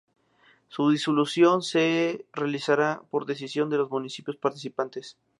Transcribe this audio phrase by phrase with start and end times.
[0.67, 5.15] Su disolución solo se realizará por decisión de los municipios participantes.